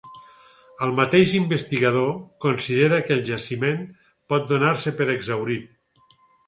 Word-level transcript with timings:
El 0.85 0.93
mateix 0.99 1.33
investigador 1.39 2.09
considera 2.47 3.01
que 3.09 3.17
el 3.19 3.23
jaciment 3.31 3.87
pot 4.35 4.53
donar-se 4.55 4.99
per 5.03 5.13
exhaurit. 5.19 6.15